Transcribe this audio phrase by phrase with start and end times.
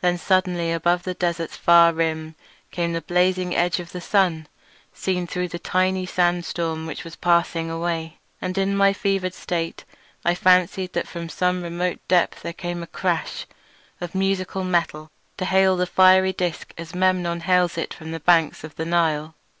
[0.00, 2.34] Then suddenly above the desert's far rim
[2.72, 4.48] came the blazing edge of the sun,
[4.92, 9.84] seen through the tiny sandstorm which was passing away, and in my fevered state
[10.24, 13.46] I fancied that from some remote depth there came a crash
[14.00, 18.64] of musical metal to hail the fiery disc as Memnon hails it from the banks
[18.64, 19.36] of the Nile.